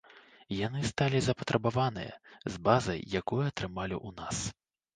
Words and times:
Яны 0.67 0.79
сталі 0.91 1.21
запатрабаваныя 1.25 2.17
з 2.55 2.63
базай, 2.65 2.99
якую 3.23 3.41
атрымалі 3.49 3.95
ў 4.07 4.19
нас. 4.19 4.37